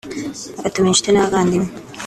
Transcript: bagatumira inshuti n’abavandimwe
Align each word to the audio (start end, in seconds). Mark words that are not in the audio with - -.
bagatumira 0.61 0.91
inshuti 0.91 1.09
n’abavandimwe 1.11 1.71